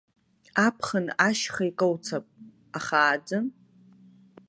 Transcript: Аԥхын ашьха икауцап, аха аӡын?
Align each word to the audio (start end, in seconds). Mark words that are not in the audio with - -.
Аԥхын 0.65 1.07
ашьха 1.27 1.63
икауцап, 1.69 2.25
аха 2.77 2.97
аӡын? 3.13 3.45